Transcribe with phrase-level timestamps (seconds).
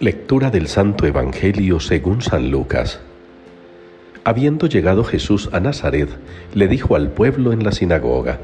[0.00, 3.00] Lectura del Santo Evangelio según San Lucas.
[4.24, 6.08] Habiendo llegado Jesús a Nazaret,
[6.54, 8.38] le dijo al pueblo en la sinagoga,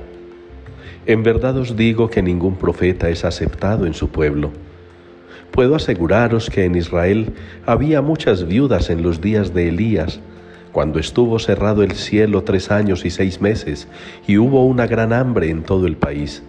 [1.06, 4.50] En verdad os digo que ningún profeta es aceptado en su pueblo.
[5.50, 7.32] Puedo aseguraros que en Israel
[7.64, 10.20] había muchas viudas en los días de Elías,
[10.72, 13.88] cuando estuvo cerrado el cielo tres años y seis meses,
[14.26, 16.42] y hubo una gran hambre en todo el país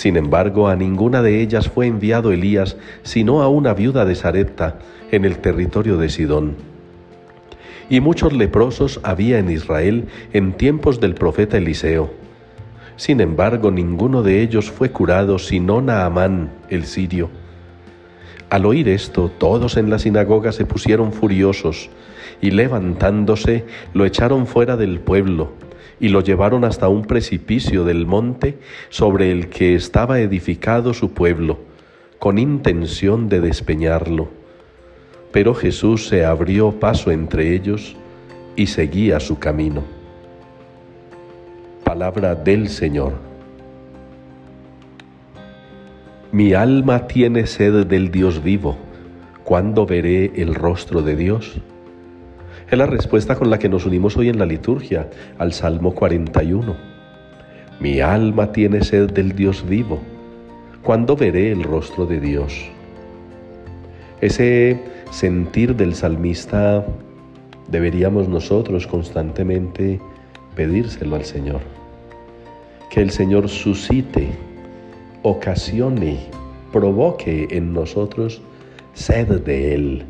[0.00, 4.78] sin embargo, a ninguna de ellas fue enviado Elías, sino a una viuda de Sarepta,
[5.10, 6.56] en el territorio de Sidón.
[7.90, 12.14] Y muchos leprosos había en Israel en tiempos del profeta Eliseo.
[12.96, 17.28] Sin embargo, ninguno de ellos fue curado, sino Naamán, el sirio.
[18.50, 21.88] Al oír esto, todos en la sinagoga se pusieron furiosos,
[22.40, 23.64] y levantándose,
[23.94, 25.52] lo echaron fuera del pueblo
[26.00, 31.58] y lo llevaron hasta un precipicio del monte sobre el que estaba edificado su pueblo,
[32.18, 34.30] con intención de despeñarlo.
[35.30, 37.96] Pero Jesús se abrió paso entre ellos
[38.56, 39.84] y seguía su camino.
[41.84, 43.29] Palabra del Señor.
[46.32, 48.76] Mi alma tiene sed del Dios vivo.
[49.42, 51.60] ¿Cuándo veré el rostro de Dios?
[52.70, 56.76] Es la respuesta con la que nos unimos hoy en la liturgia al Salmo 41.
[57.80, 59.98] Mi alma tiene sed del Dios vivo.
[60.82, 62.70] ¿Cuándo veré el rostro de Dios?
[64.20, 66.86] Ese sentir del salmista
[67.66, 70.00] deberíamos nosotros constantemente
[70.54, 71.60] pedírselo al Señor.
[72.88, 74.28] Que el Señor suscite,
[75.22, 76.18] ocasione,
[76.72, 78.40] provoque en nosotros
[78.94, 80.04] sed de Él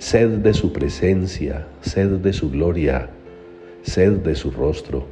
[0.00, 3.10] sed de su presencia, sed de su gloria,
[3.82, 5.04] sed de su rostro,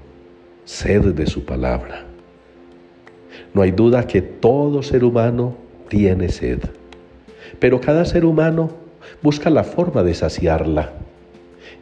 [0.64, 2.06] sed de su palabra.
[3.52, 5.56] No hay duda que todo ser humano
[5.88, 6.60] tiene sed,
[7.58, 8.70] pero cada ser humano
[9.22, 10.92] busca la forma de saciarla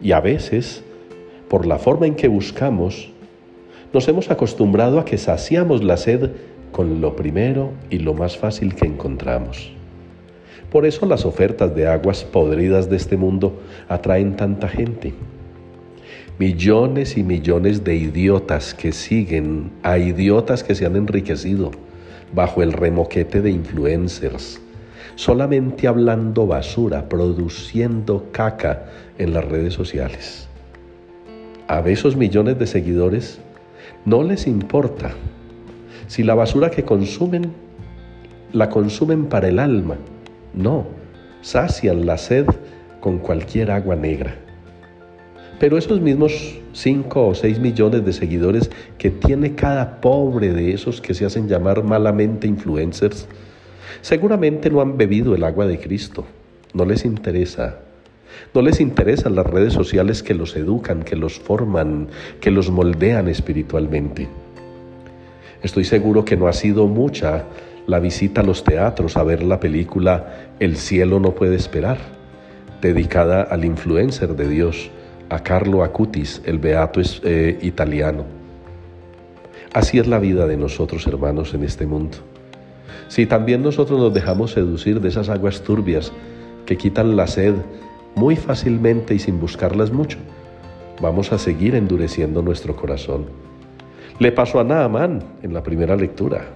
[0.03, 0.83] y a veces,
[1.49, 3.13] por la forma en que buscamos,
[3.93, 6.33] nos hemos acostumbrado a que saciamos la sed
[6.77, 9.73] con lo primero y lo más fácil que encontramos.
[10.71, 15.15] Por eso las ofertas de aguas podridas de este mundo atraen tanta gente.
[16.39, 21.71] Millones y millones de idiotas que siguen a idiotas que se han enriquecido
[22.35, 24.61] bajo el remoquete de influencers,
[25.15, 28.85] solamente hablando basura, produciendo caca
[29.17, 30.47] en las redes sociales.
[31.69, 33.41] A esos millones de seguidores
[34.05, 35.15] no les importa
[36.07, 37.53] si la basura que consumen
[38.53, 39.97] la consumen para el alma
[40.55, 40.87] no,
[41.43, 42.47] sacian la sed
[43.01, 44.35] con cualquier agua negra.
[45.59, 51.01] Pero esos mismos 5 o 6 millones de seguidores que tiene cada pobre de esos
[51.01, 53.27] que se hacen llamar malamente influencers,
[54.01, 56.25] seguramente no han bebido el agua de Cristo.
[56.73, 57.81] No les interesa.
[58.55, 62.09] No les interesan las redes sociales que los educan, que los forman,
[62.41, 64.29] que los moldean espiritualmente.
[65.63, 67.45] Estoy seguro que no ha sido mucha
[67.87, 71.99] la visita a los teatros a ver la película El cielo no puede esperar,
[72.81, 74.91] dedicada al influencer de Dios,
[75.29, 78.25] a Carlo Acutis, el beato eh, italiano.
[79.73, 82.19] Así es la vida de nosotros, hermanos, en este mundo.
[83.09, 86.13] Si también nosotros nos dejamos seducir de esas aguas turbias
[86.65, 87.55] que quitan la sed
[88.15, 90.19] muy fácilmente y sin buscarlas mucho,
[91.01, 93.27] vamos a seguir endureciendo nuestro corazón.
[94.19, 96.47] Le pasó a Naamán en la primera lectura.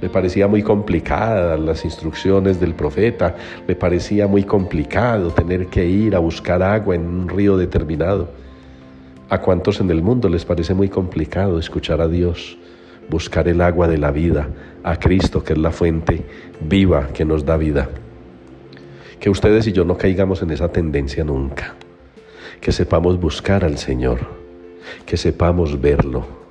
[0.00, 3.34] Le parecía muy complicada las instrucciones del profeta,
[3.66, 8.28] le parecía muy complicado tener que ir a buscar agua en un río determinado.
[9.28, 12.56] ¿A cuántos en el mundo les parece muy complicado escuchar a Dios,
[13.10, 14.48] buscar el agua de la vida,
[14.84, 16.24] a Cristo que es la fuente
[16.60, 17.88] viva que nos da vida?
[19.18, 21.74] Que ustedes y yo no caigamos en esa tendencia nunca,
[22.60, 24.20] que sepamos buscar al Señor,
[25.04, 26.45] que sepamos verlo,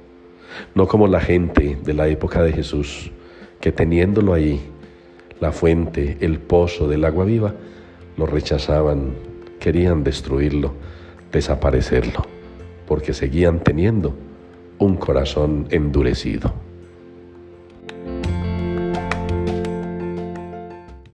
[0.73, 3.11] no como la gente de la época de Jesús,
[3.59, 4.61] que teniéndolo ahí,
[5.39, 7.53] la fuente, el pozo del agua viva,
[8.17, 9.13] lo rechazaban,
[9.59, 10.73] querían destruirlo,
[11.31, 12.25] desaparecerlo,
[12.87, 14.15] porque seguían teniendo
[14.79, 16.64] un corazón endurecido.